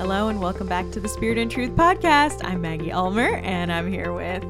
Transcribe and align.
Hello 0.00 0.28
and 0.28 0.40
welcome 0.40 0.66
back 0.66 0.90
to 0.92 0.98
the 0.98 1.10
Spirit 1.10 1.36
and 1.36 1.50
Truth 1.50 1.72
podcast. 1.72 2.42
I'm 2.42 2.62
Maggie 2.62 2.90
Ulmer 2.90 3.36
and 3.44 3.70
I'm 3.70 3.86
here 3.86 4.14
with 4.14 4.42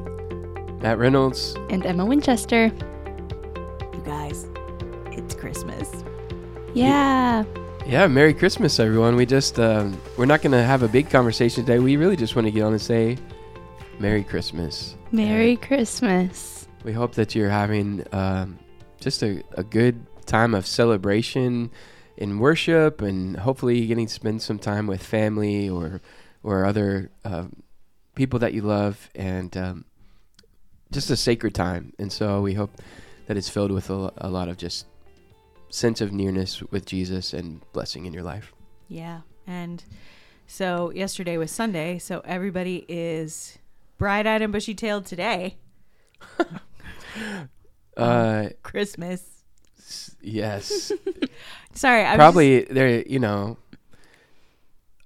Matt 0.81 0.97
Reynolds. 0.97 1.57
And 1.69 1.85
Emma 1.85 2.05
Winchester. 2.05 2.67
you 2.67 4.01
guys. 4.05 4.47
It's 5.07 5.35
Christmas. 5.35 6.05
Yeah. 6.73 7.43
Yeah, 7.85 8.07
Merry 8.07 8.33
Christmas, 8.33 8.79
everyone. 8.79 9.17
We 9.17 9.25
just 9.25 9.59
um, 9.59 9.99
we're 10.15 10.25
not 10.25 10.41
gonna 10.41 10.63
have 10.63 10.83
a 10.83 10.87
big 10.87 11.09
conversation 11.09 11.65
today. 11.65 11.79
We 11.79 11.97
really 11.97 12.15
just 12.15 12.33
want 12.33 12.45
to 12.45 12.51
get 12.51 12.61
on 12.61 12.71
and 12.71 12.81
say 12.81 13.17
Merry 13.99 14.23
Christmas. 14.23 14.95
Merry 15.11 15.57
Christmas. 15.57 16.69
We 16.85 16.93
hope 16.93 17.15
that 17.15 17.35
you're 17.35 17.49
having 17.49 18.05
um, 18.13 18.57
just 19.01 19.21
a, 19.21 19.43
a 19.55 19.65
good 19.65 20.05
time 20.25 20.55
of 20.55 20.65
celebration 20.65 21.71
in 22.17 22.39
worship, 22.39 23.01
and 23.01 23.37
hopefully 23.37 23.79
you're 23.79 23.87
getting 23.87 24.07
to 24.07 24.13
spend 24.13 24.41
some 24.41 24.59
time 24.59 24.87
with 24.87 25.03
family 25.03 25.69
or 25.69 26.01
or 26.43 26.65
other 26.65 27.11
uh, 27.23 27.45
people 28.15 28.39
that 28.39 28.53
you 28.53 28.61
love, 28.61 29.09
and 29.15 29.55
um, 29.57 29.85
just 30.91 31.09
a 31.09 31.17
sacred 31.17 31.53
time. 31.53 31.93
And 31.99 32.11
so 32.11 32.41
we 32.41 32.53
hope 32.53 32.71
that 33.27 33.37
it's 33.37 33.49
filled 33.49 33.71
with 33.71 33.89
a, 33.89 34.11
a 34.17 34.29
lot 34.29 34.49
of 34.49 34.57
just 34.57 34.85
sense 35.69 36.01
of 36.01 36.11
nearness 36.11 36.61
with 36.63 36.85
Jesus 36.85 37.33
and 37.33 37.61
blessing 37.71 38.05
in 38.05 38.13
your 38.13 38.23
life. 38.23 38.53
Yeah. 38.89 39.21
And 39.47 39.83
so 40.47 40.91
yesterday 40.91 41.37
was 41.37 41.51
Sunday, 41.51 41.97
so 41.99 42.21
everybody 42.25 42.85
is 42.89 43.57
bright 43.97 44.27
eyed 44.27 44.41
and 44.41 44.51
bushy 44.51 44.75
tailed 44.75 45.05
today. 45.05 45.57
Uh, 47.97 48.47
Christmas. 48.63 49.30
S- 49.91 50.15
yes, 50.21 50.91
Sorry, 51.73 52.03
I 52.03 52.11
was 52.11 52.17
probably 52.17 52.63
there. 52.63 53.01
You 53.07 53.19
know, 53.19 53.57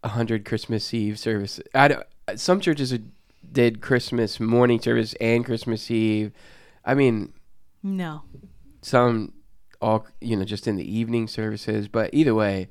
a 0.04 0.10
hundred 0.10 0.46
Christmas 0.46 0.94
Eve 0.94 1.18
service. 1.20 1.60
I 1.74 1.88
don't, 1.90 2.06
some 2.36 2.60
churches 2.60 2.98
did 3.52 3.82
Christmas 3.82 4.40
morning 4.40 4.80
service 4.80 5.14
and 5.22 5.46
Christmas 5.46 5.90
Eve. 5.92 6.32
I 6.84 6.94
mean, 6.94 7.34
no. 7.84 8.24
some 8.82 9.34
all 9.82 10.08
you 10.22 10.36
know 10.38 10.46
just 10.46 10.68
in 10.68 10.76
the 10.76 10.98
evening 10.98 11.28
services. 11.28 11.88
But 11.88 12.10
either 12.14 12.34
way, 12.36 12.68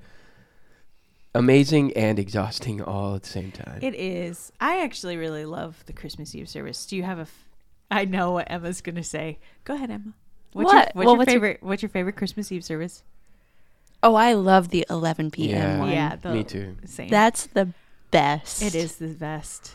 amazing 1.35 1.93
and 1.95 2.19
exhausting 2.19 2.81
all 2.83 3.17
at 3.17 3.23
the 3.23 3.29
same 3.29 3.51
time. 3.53 3.79
It 3.83 3.95
is. 3.95 4.53
I 4.61 4.83
actually 4.83 5.17
really 5.17 5.45
love 5.45 5.83
the 5.87 5.93
Christmas 5.93 6.35
Eve 6.35 6.49
service. 6.49 6.87
Do 6.87 6.97
you 6.97 7.03
have 7.03 7.19
a? 7.19 7.23
F- 7.23 7.49
I 7.91 8.05
know 8.07 8.33
what 8.33 8.51
Emma's 8.51 8.81
going 8.81 8.97
to 8.97 9.05
say. 9.05 9.39
Go 9.65 9.75
ahead, 9.75 9.91
Emma. 9.91 10.15
What's 10.55 10.73
your, 10.73 10.81
What? 10.81 10.95
what's 10.95 10.95
Well, 10.95 11.05
your 11.07 11.17
what's 11.19 11.33
your- 11.33 11.41
favorite? 11.41 11.63
What's 11.63 11.83
your 11.83 11.89
favorite 11.91 12.17
Christmas 12.17 12.51
Eve 12.51 12.65
service? 12.65 13.03
Oh, 14.03 14.15
I 14.15 14.33
love 14.35 14.69
the 14.71 14.87
11 14.89 15.31
p.m. 15.31 15.51
Yeah. 15.59 15.79
one. 15.79 15.91
Yeah, 15.91 16.17
the 16.17 16.31
Me 16.35 16.45
too. 16.45 16.77
Same. 16.87 17.09
That's 17.09 17.47
the 17.47 17.69
best. 18.11 18.63
it 18.63 18.75
is 18.75 18.97
the 18.97 19.09
best. 19.09 19.75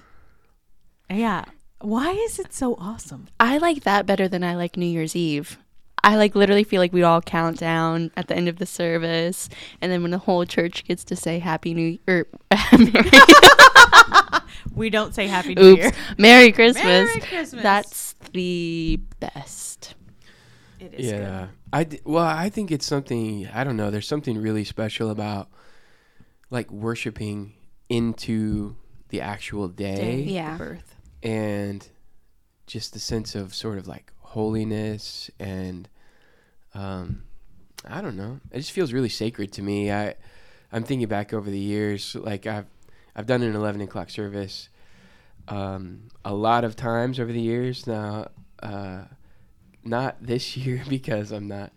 Yeah. 1.10 1.46
Why 1.82 2.12
is 2.12 2.40
it 2.40 2.54
so 2.54 2.76
awesome? 2.76 3.28
I 3.40 3.58
like 3.58 3.84
that 3.84 4.06
better 4.06 4.28
than 4.28 4.44
I 4.44 4.56
like 4.56 4.78
New 4.78 4.86
Year's 4.86 5.16
Eve. 5.16 5.58
I 6.04 6.16
like 6.16 6.34
literally 6.36 6.64
feel 6.64 6.80
like 6.82 6.94
we 6.94 7.04
all 7.04 7.22
count 7.22 7.58
down 7.60 8.12
at 8.16 8.28
the 8.28 8.36
end 8.36 8.48
of 8.48 8.58
the 8.58 8.66
service, 8.66 9.50
and 9.82 9.92
then 9.92 10.02
when 10.02 10.12
the 10.12 10.18
whole 10.18 10.46
church 10.46 10.86
gets 10.86 11.04
to 11.06 11.16
say 11.16 11.40
Happy 11.40 11.74
New 11.74 11.98
er, 12.08 12.26
Year, 12.78 13.04
We 14.76 14.90
don't 14.90 15.14
say 15.14 15.28
Happy 15.28 15.56
New 15.56 15.62
oops, 15.62 15.82
Year. 15.82 15.92
Merry 16.18 16.52
Christmas. 16.52 16.84
Merry 16.84 17.20
Christmas. 17.22 17.64
That's 17.64 18.16
the 18.32 19.00
best. 19.20 19.96
It 20.80 20.94
is 20.94 21.12
Yeah, 21.12 21.48
I 21.74 21.84
d- 21.84 22.00
well, 22.04 22.26
I 22.26 22.50
think 22.50 22.72
it's 22.72 22.86
something 22.86 23.48
I 23.54 23.64
don't 23.64 23.78
know. 23.78 23.92
There's 23.92 24.08
something 24.08 24.38
really 24.42 24.64
special 24.64 25.10
about 25.10 25.50
like 26.50 26.72
worshiping 26.72 27.54
into 27.90 28.76
the 29.10 29.22
actual 29.22 29.68
day, 29.68 29.96
Day, 29.96 30.22
Yeah. 30.24 30.54
the 30.58 30.64
birth. 30.64 30.96
and 31.24 31.88
just 32.68 32.94
the 32.94 33.00
sense 33.00 33.34
of 33.36 33.54
sort 33.56 33.78
of 33.78 33.88
like 33.88 34.12
holiness 34.20 35.30
and 35.40 35.90
um, 36.74 37.24
I 37.88 38.02
don't 38.02 38.16
know. 38.16 38.40
It 38.52 38.58
just 38.60 38.72
feels 38.72 38.94
really 38.94 39.10
sacred 39.10 39.52
to 39.54 39.62
me. 39.62 39.92
I 39.92 40.16
I'm 40.72 40.84
thinking 40.84 41.08
back 41.08 41.34
over 41.34 41.50
the 41.50 41.58
years, 41.60 42.16
like 42.16 42.46
I've 42.46 42.68
I've 43.16 43.26
done 43.26 43.42
an 43.42 43.56
11 43.56 43.82
o'clock 43.82 44.10
service 44.12 44.70
um, 45.48 46.10
a 46.24 46.34
lot 46.34 46.64
of 46.64 46.76
times 46.76 47.20
over 47.20 47.32
the 47.34 47.42
years 47.42 47.88
now. 47.88 48.30
Uh, 48.62 49.04
not 49.84 50.18
this 50.22 50.56
year 50.64 50.82
because 50.88 51.32
I'm 51.32 51.48
not 51.48 51.72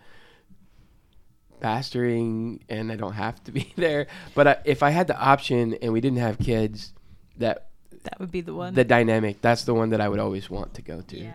pastoring 1.60 2.60
and 2.68 2.90
I 2.90 2.96
don't 2.96 3.12
have 3.12 3.42
to 3.44 3.52
be 3.52 3.72
there. 3.76 4.06
But 4.34 4.48
I, 4.48 4.56
if 4.64 4.82
I 4.82 4.90
had 4.90 5.06
the 5.06 5.18
option 5.18 5.74
and 5.74 5.92
we 5.92 6.00
didn't 6.00 6.18
have 6.18 6.38
kids, 6.38 6.92
that 7.38 7.68
That 8.04 8.18
would 8.18 8.30
be 8.32 8.40
the 8.40 8.54
one. 8.54 8.74
the 8.74 8.84
dynamic 8.84 9.40
that's 9.40 9.64
the 9.64 9.74
one 9.74 9.90
that 9.90 10.00
I 10.00 10.08
would 10.08 10.18
always 10.18 10.50
want 10.50 10.74
to 10.74 10.82
go 10.82 11.00
to. 11.02 11.18
yeah. 11.18 11.32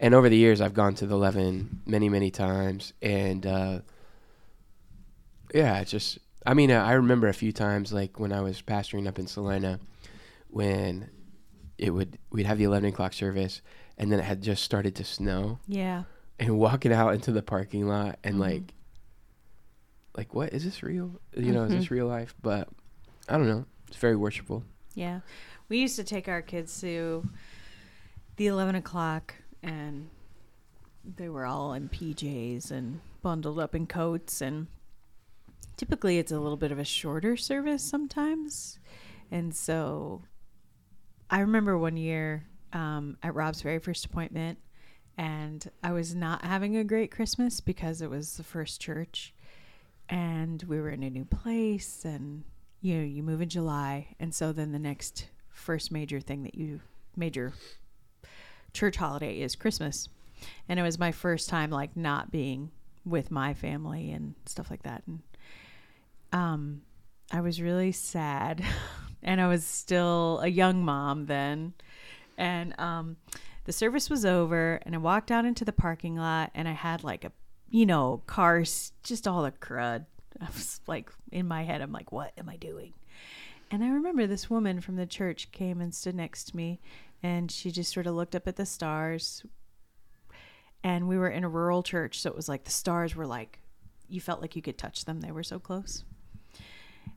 And 0.00 0.14
over 0.14 0.28
the 0.28 0.36
years, 0.36 0.60
I've 0.60 0.74
gone 0.74 0.94
to 0.96 1.06
the 1.06 1.14
eleven 1.14 1.80
many 1.86 2.08
many 2.10 2.30
times, 2.30 2.92
and 3.00 3.46
uh, 3.46 3.78
yeah, 5.54 5.80
it's 5.80 5.90
just 5.90 6.18
I 6.44 6.52
mean 6.54 6.70
I 6.70 6.92
remember 6.92 7.28
a 7.28 7.32
few 7.34 7.50
times 7.52 7.92
like 7.94 8.20
when 8.20 8.30
I 8.32 8.40
was 8.42 8.60
pastoring 8.60 9.08
up 9.08 9.18
in 9.18 9.26
Salina, 9.26 9.80
when 10.48 11.08
it 11.78 11.90
would 11.90 12.18
we'd 12.30 12.44
have 12.46 12.58
the 12.58 12.64
eleven 12.64 12.90
o'clock 12.90 13.14
service, 13.14 13.62
and 13.98 14.10
then 14.12 14.18
it 14.20 14.24
had 14.24 14.42
just 14.42 14.62
started 14.62 14.94
to 14.96 15.04
snow, 15.04 15.58
Yeah. 15.66 16.04
and 16.38 16.58
walking 16.58 16.92
out 16.92 17.14
into 17.14 17.32
the 17.32 17.42
parking 17.42 17.86
lot 17.88 18.18
and 18.24 18.36
Mhm. 18.36 18.40
like 18.40 18.74
like 20.16 20.32
what 20.34 20.52
is 20.52 20.64
this 20.64 20.82
real 20.82 21.20
you 21.36 21.52
know 21.52 21.64
is 21.64 21.70
Mm-hmm. 21.70 21.80
this 21.80 21.90
real 21.90 22.06
life 22.06 22.34
but 22.40 22.68
i 23.28 23.36
don't 23.36 23.46
know 23.48 23.66
it's 23.88 23.96
very 23.98 24.16
worshipful 24.16 24.62
Yeah. 24.94 25.20
We 25.68 25.78
used 25.78 25.96
to 25.96 26.04
take 26.04 26.26
our 26.28 26.40
kids 26.42 26.80
to 26.80 27.28
the 28.36 28.46
11 28.46 28.76
o'clock 28.76 29.34
and 29.62 30.08
they 31.04 31.28
were 31.28 31.44
all 31.44 31.74
in 31.74 31.88
PJs 31.90 32.70
and 32.70 33.00
bundled 33.20 33.58
up 33.58 33.74
in 33.74 33.86
coats. 33.86 34.40
And 34.40 34.68
typically 35.76 36.18
it's 36.18 36.32
a 36.32 36.38
little 36.40 36.56
bit 36.56 36.72
of 36.72 36.78
a 36.78 36.84
shorter 36.84 37.36
service 37.36 37.82
sometimes. 37.82 38.78
And 39.30 39.54
so 39.54 40.22
I 41.28 41.40
remember 41.40 41.76
one 41.76 41.96
year 41.98 42.46
um, 42.76 43.16
at 43.22 43.34
Rob's 43.34 43.62
very 43.62 43.78
first 43.78 44.04
appointment. 44.04 44.58
And 45.16 45.68
I 45.82 45.92
was 45.92 46.14
not 46.14 46.44
having 46.44 46.76
a 46.76 46.84
great 46.84 47.10
Christmas 47.10 47.58
because 47.58 48.02
it 48.02 48.10
was 48.10 48.36
the 48.36 48.42
first 48.44 48.82
church. 48.82 49.32
And 50.10 50.62
we 50.64 50.78
were 50.78 50.90
in 50.90 51.02
a 51.02 51.08
new 51.08 51.24
place 51.24 52.04
and 52.04 52.44
you 52.82 52.98
know 52.98 53.02
you 53.04 53.22
move 53.22 53.40
in 53.40 53.48
july. 53.48 54.14
And 54.20 54.34
so 54.34 54.52
then 54.52 54.72
the 54.72 54.78
next 54.78 55.28
first 55.48 55.90
major 55.90 56.20
thing 56.20 56.42
that 56.42 56.54
you 56.54 56.80
major 57.16 57.54
church 58.74 58.96
holiday 58.96 59.40
is 59.40 59.56
christmas. 59.56 60.10
And 60.68 60.78
it 60.78 60.82
was 60.82 60.98
my 60.98 61.12
first 61.12 61.48
time 61.48 61.70
like 61.70 61.96
not 61.96 62.30
being 62.30 62.70
with 63.06 63.30
my 63.30 63.54
family 63.54 64.12
and 64.12 64.34
stuff 64.44 64.70
like 64.70 64.82
that. 64.82 65.02
And 65.06 65.22
um 66.30 66.82
i 67.32 67.40
was 67.40 67.60
really 67.60 67.92
sad. 67.92 68.62
And 69.22 69.40
i 69.40 69.48
was 69.48 69.64
still 69.64 70.38
a 70.40 70.46
young 70.46 70.84
mom 70.84 71.26
then 71.26 71.72
and 72.36 72.78
um 72.78 73.16
the 73.64 73.72
service 73.72 74.08
was 74.08 74.24
over 74.24 74.80
and 74.82 74.94
i 74.94 74.98
walked 74.98 75.30
out 75.30 75.44
into 75.44 75.64
the 75.64 75.72
parking 75.72 76.16
lot 76.16 76.50
and 76.54 76.68
i 76.68 76.72
had 76.72 77.02
like 77.04 77.24
a 77.24 77.32
you 77.68 77.86
know 77.86 78.22
cars 78.26 78.92
just 79.02 79.26
all 79.26 79.42
the 79.42 79.52
crud. 79.52 80.06
I 80.40 80.46
was 80.46 80.80
like 80.86 81.10
in 81.32 81.48
my 81.48 81.64
head 81.64 81.80
i'm 81.80 81.92
like 81.92 82.12
what 82.12 82.32
am 82.38 82.48
i 82.48 82.56
doing? 82.56 82.94
And 83.70 83.82
i 83.82 83.88
remember 83.88 84.26
this 84.26 84.50
woman 84.50 84.80
from 84.80 84.96
the 84.96 85.06
church 85.06 85.50
came 85.52 85.80
and 85.80 85.94
stood 85.94 86.14
next 86.14 86.44
to 86.48 86.56
me 86.56 86.80
and 87.22 87.50
she 87.50 87.70
just 87.70 87.92
sort 87.92 88.06
of 88.06 88.14
looked 88.14 88.36
up 88.36 88.46
at 88.46 88.56
the 88.56 88.66
stars. 88.66 89.44
And 90.84 91.08
we 91.08 91.18
were 91.18 91.30
in 91.30 91.42
a 91.42 91.48
rural 91.48 91.82
church 91.82 92.20
so 92.20 92.30
it 92.30 92.36
was 92.36 92.48
like 92.48 92.64
the 92.64 92.70
stars 92.70 93.16
were 93.16 93.26
like 93.26 93.58
you 94.08 94.20
felt 94.20 94.40
like 94.40 94.54
you 94.54 94.62
could 94.62 94.78
touch 94.78 95.04
them. 95.04 95.20
They 95.20 95.32
were 95.32 95.42
so 95.42 95.58
close. 95.58 96.04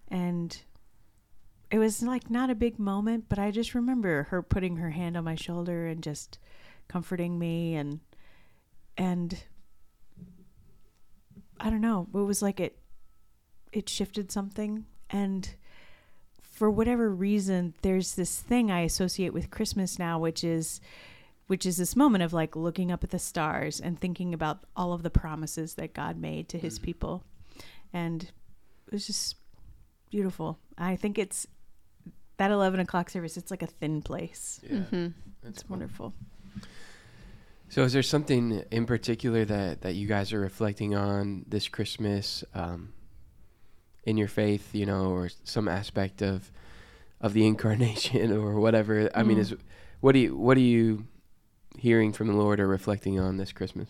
And 0.08 0.60
it 1.72 1.78
was 1.78 2.02
like 2.02 2.30
not 2.30 2.50
a 2.50 2.56
big 2.56 2.80
moment 2.80 3.26
but 3.30 3.40
i 3.40 3.52
just 3.52 3.76
remember 3.76 4.24
her 4.30 4.42
putting 4.42 4.78
her 4.78 4.92
hand 4.92 5.16
on 5.16 5.24
my 5.24 5.36
shoulder 5.36 5.86
and 5.88 6.04
just 6.04 6.40
comforting 6.88 7.38
me 7.38 7.76
and 7.76 8.00
and 8.98 9.44
i 11.60 11.70
don't 11.70 11.82
know 11.82 12.08
it 12.14 12.18
was 12.18 12.42
like 12.42 12.60
it 12.60 12.80
it 13.72 13.88
shifted 13.88 14.32
something. 14.32 14.86
And 15.12 15.48
for 16.42 16.72
whatever 16.72 17.10
reason 17.10 17.74
there's 17.84 18.16
this 18.16 18.40
thing 18.40 18.70
i 18.70 18.82
associate 18.82 19.34
with 19.34 19.50
christmas 19.50 19.98
now 19.98 20.20
which 20.20 20.44
is 20.44 20.82
which 21.50 21.66
is 21.66 21.78
this 21.78 21.96
moment 21.96 22.24
of 22.24 22.32
like 22.32 22.56
looking 22.56 22.92
up 22.92 23.04
at 23.04 23.10
the 23.10 23.18
stars 23.18 23.80
and 23.80 24.00
thinking 24.00 24.36
about 24.36 24.60
all 24.76 24.94
of 24.94 25.02
the 25.02 25.10
promises 25.10 25.74
that 25.74 25.96
god 25.96 26.16
made 26.16 26.48
to 26.48 26.60
his 26.60 26.78
mm-hmm. 26.78 26.86
people. 26.86 27.24
And 27.92 28.22
it 28.86 28.94
was 28.94 29.08
just 29.08 29.36
beautiful. 30.12 30.60
I 30.78 30.96
think 30.96 31.18
it's 31.18 31.48
that 32.40 32.50
11 32.52 32.80
o'clock 32.80 33.10
service 33.10 33.38
it's 33.38 33.52
like 33.52 33.62
a 33.62 33.68
thin 33.68 34.02
place 34.02 34.60
yeah 34.64 34.80
hmm 34.80 35.08
that's 35.44 35.62
it's 35.62 35.70
wonderful 35.70 36.14
So, 37.70 37.84
is 37.84 37.94
there 37.94 38.02
something 38.02 38.64
in 38.72 38.86
particular 38.88 39.46
that 39.46 39.82
that 39.82 39.94
you 39.94 40.08
guys 40.08 40.34
are 40.34 40.40
reflecting 40.40 40.96
on 40.96 41.46
this 41.48 41.68
Christmas 41.70 42.44
um, 42.56 42.94
in 44.06 44.18
your 44.18 44.28
faith, 44.28 44.74
you 44.74 44.88
know, 44.88 45.12
or 45.12 45.30
some 45.44 45.68
aspect 45.68 46.24
of 46.24 46.52
of 47.22 47.34
the 47.34 47.46
incarnation 47.52 48.32
or 48.34 48.60
whatever. 48.60 49.10
I 49.14 49.22
mean, 49.24 49.38
Mm. 49.38 49.42
is 49.42 49.56
what 50.02 50.14
do 50.14 50.20
you 50.20 50.36
what 50.36 50.58
are 50.58 50.68
you 50.76 51.06
hearing 51.78 52.12
from 52.12 52.28
the 52.28 52.34
Lord 52.34 52.60
or 52.60 52.68
reflecting 52.68 53.20
on 53.20 53.38
this 53.38 53.52
Christmas? 53.54 53.90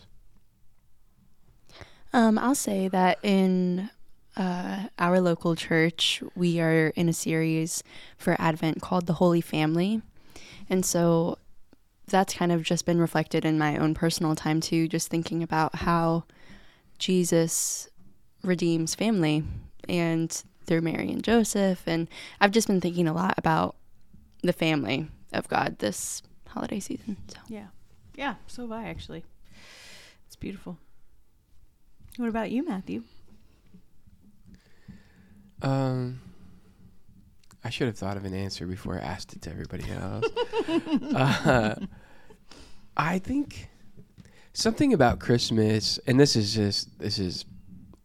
Um, 2.12 2.38
I'll 2.38 2.54
say 2.54 2.88
that 2.88 3.18
in 3.22 3.88
uh, 4.36 4.84
our 4.98 5.20
local 5.20 5.56
church, 5.56 6.22
we 6.34 6.60
are 6.60 6.88
in 6.88 7.08
a 7.08 7.12
series 7.12 7.82
for 8.16 8.36
Advent 8.40 8.80
called 8.80 9.06
The 9.06 9.14
Holy 9.14 9.40
Family. 9.40 10.02
And 10.68 10.84
so 10.84 11.38
that's 12.06 12.34
kind 12.34 12.52
of 12.52 12.62
just 12.62 12.86
been 12.86 13.00
reflected 13.00 13.44
in 13.44 13.58
my 13.58 13.76
own 13.76 13.94
personal 13.94 14.34
time 14.34 14.60
too, 14.60 14.88
just 14.88 15.08
thinking 15.08 15.42
about 15.42 15.76
how 15.76 16.24
Jesus 16.98 17.88
redeems 18.42 18.94
family 18.94 19.44
and 19.88 20.42
through 20.64 20.80
Mary 20.80 21.10
and 21.10 21.22
Joseph. 21.22 21.82
And 21.86 22.08
I've 22.40 22.52
just 22.52 22.68
been 22.68 22.80
thinking 22.80 23.08
a 23.08 23.12
lot 23.12 23.34
about 23.36 23.76
the 24.42 24.52
family 24.52 25.08
of 25.32 25.48
God 25.48 25.78
this 25.78 26.22
holiday 26.48 26.80
season. 26.80 27.16
So 27.28 27.38
Yeah. 27.48 27.66
Yeah, 28.16 28.34
so 28.46 28.62
have 28.62 28.72
I 28.72 28.88
actually. 28.88 29.24
It's 30.26 30.36
beautiful. 30.36 30.78
What 32.16 32.28
about 32.28 32.50
you, 32.50 32.64
Matthew? 32.64 33.04
Um, 35.62 36.20
I 37.62 37.70
should 37.70 37.86
have 37.88 37.98
thought 37.98 38.16
of 38.16 38.24
an 38.24 38.34
answer 38.34 38.66
before 38.66 38.96
I 38.96 39.00
asked 39.02 39.32
it 39.34 39.42
to 39.42 39.50
everybody 39.50 39.84
else. 39.90 40.26
uh, 41.14 41.74
I 42.96 43.18
think 43.18 43.68
something 44.52 44.92
about 44.92 45.18
Christmas, 45.20 45.98
and 46.06 46.18
this 46.18 46.36
is 46.36 46.54
just 46.54 46.98
this 46.98 47.18
is, 47.18 47.44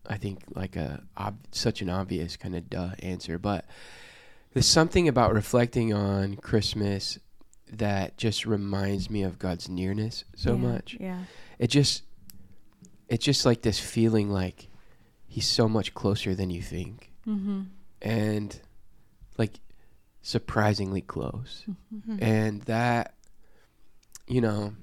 I 0.07 0.17
think 0.17 0.43
like 0.53 0.75
a 0.75 1.01
ob- 1.17 1.39
such 1.51 1.81
an 1.81 1.89
obvious 1.89 2.35
kind 2.35 2.55
of 2.55 2.69
duh 2.69 2.91
answer, 2.99 3.39
but 3.39 3.65
there's 4.53 4.67
something 4.67 5.07
about 5.07 5.33
reflecting 5.33 5.93
on 5.93 6.35
Christmas 6.35 7.17
that 7.71 8.17
just 8.17 8.45
reminds 8.45 9.09
me 9.09 9.23
of 9.23 9.39
God's 9.39 9.67
nearness 9.69 10.23
so 10.35 10.51
Yeah, 10.51 10.57
much. 10.59 10.97
Yeah. 10.99 11.19
It 11.59 11.67
just, 11.67 12.03
it's 13.09 13.25
just 13.25 13.45
like 13.45 13.61
this 13.63 13.79
feeling 13.79 14.29
like 14.29 14.67
He's 15.27 15.47
so 15.47 15.67
much 15.67 15.93
closer 15.93 16.33
than 16.35 16.49
you 16.49 16.61
think 16.61 17.11
Mm-hmm. 17.27 17.61
and 18.01 18.59
like 19.37 19.59
surprisingly 20.21 21.01
close. 21.01 21.63
mhm. 21.93 22.21
And 22.21 22.61
that, 22.63 23.15
you 24.27 24.41
know, 24.41 24.73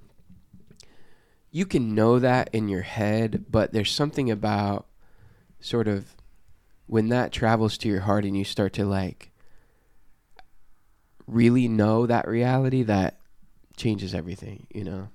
you 1.50 1.66
can 1.66 1.94
know 1.94 2.18
that 2.18 2.50
in 2.52 2.68
your 2.68 2.82
head, 2.82 3.44
but 3.50 3.72
there's 3.72 3.90
something 3.92 4.30
about 4.30 4.86
sort 5.60 5.86
of 5.88 6.16
when 6.86 7.08
that 7.08 7.32
travels 7.32 7.78
to 7.78 7.88
your 7.88 8.00
heart 8.00 8.24
and 8.24 8.36
you 8.36 8.44
start 8.44 8.72
to 8.74 8.84
like 8.84 9.30
really 11.26 11.68
know 11.68 12.06
that 12.06 12.26
reality 12.28 12.82
that 12.82 13.18
changes 13.76 14.14
everything, 14.14 14.66
you 14.74 14.84
know? 14.84 15.08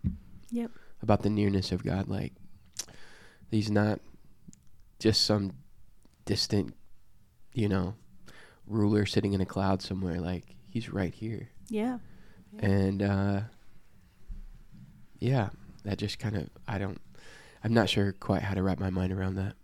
Yep. 0.52 0.72
About 1.02 1.22
the 1.22 1.30
nearness 1.30 1.72
of 1.72 1.84
God. 1.84 2.08
Like, 2.08 2.34
he's 3.52 3.70
not 3.70 4.00
just 5.00 5.24
some 5.24 5.52
distant, 6.26 6.74
you 7.58 7.68
know, 7.68 7.96
ruler 8.68 9.04
sitting 9.08 9.34
in 9.34 9.42
a 9.42 9.46
cloud 9.46 9.82
somewhere. 9.82 10.22
Like, 10.22 10.56
he's 10.70 10.94
right 10.94 11.14
here. 11.14 11.50
Yeah. 11.70 11.98
And, 12.60 13.02
uh, 13.02 13.40
yeah, 15.18 15.50
that 15.84 15.98
just 15.98 16.20
kind 16.20 16.38
of, 16.38 16.50
I 16.68 16.78
don't, 16.78 17.02
I'm 17.64 17.74
not 17.74 17.90
sure 17.90 18.12
quite 18.12 18.44
how 18.44 18.54
to 18.54 18.62
wrap 18.62 18.80
my 18.80 18.92
mind 18.92 19.12
around 19.12 19.36
that. 19.36 19.56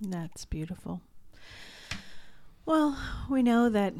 That's 0.00 0.46
beautiful. 0.46 1.02
Well, 2.64 2.98
we 3.28 3.42
know 3.42 3.68
that 3.68 3.92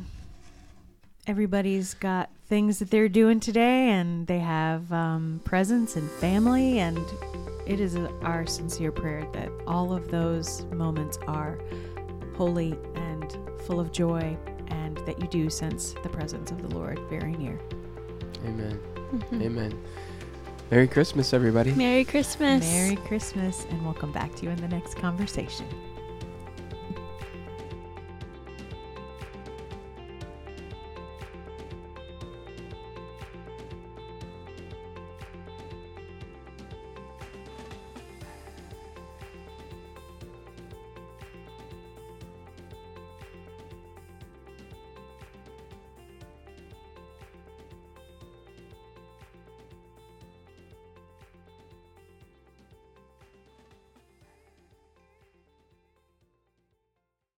everybody's 1.27 1.93
got 1.93 2.31
things 2.47 2.79
that 2.79 2.91
they're 2.91 3.11
doing 3.11 3.41
today, 3.41 3.91
and 3.91 4.27
they 4.27 4.39
have 4.39 4.91
um, 4.91 5.43
presents 5.45 5.97
and 5.97 6.11
family, 6.13 6.79
and 6.79 6.99
it 7.67 7.79
is 7.79 7.95
our 8.23 8.47
sincere 8.47 8.91
prayer 8.91 9.27
that 9.35 9.51
all 9.67 9.93
of 9.93 10.11
those 10.11 10.63
moments 10.73 11.19
are 11.27 11.59
holy 12.37 12.79
full 13.69 13.79
of 13.79 13.93
joy, 13.93 14.35
and 14.69 14.97
that 15.07 15.21
you 15.21 15.29
do 15.29 15.51
sense 15.51 15.95
the 16.03 16.09
presence 16.09 16.51
of 16.51 16.63
the 16.63 16.75
Lord 16.75 16.99
very 17.11 17.33
near. 17.37 17.61
Amen. 18.47 18.81
Mhm. 19.13 19.43
Amen. 19.43 19.79
Merry 20.71 20.89
Christmas, 20.89 21.35
everybody. 21.35 21.73
Merry 21.73 22.05
Christmas. 22.05 22.65
Merry 22.65 22.97
Christmas, 22.97 23.67
and 23.71 23.85
we'll 23.85 23.95
come 23.95 24.11
back 24.13 24.35
to 24.37 24.45
you 24.45 24.51
in 24.51 24.57
the 24.57 24.69
next 24.69 24.97
conversation. 24.97 25.67